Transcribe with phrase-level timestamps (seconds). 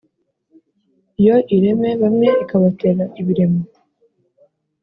[1.25, 3.61] Yo irema bamwe ikabatera ibiremo?